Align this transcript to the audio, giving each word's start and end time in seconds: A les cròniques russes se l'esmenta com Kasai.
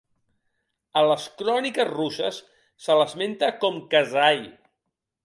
A 1.01 1.03
les 1.11 1.27
cròniques 1.41 1.91
russes 1.91 2.39
se 2.87 2.97
l'esmenta 3.01 3.51
com 3.65 3.79
Kasai. 3.93 4.43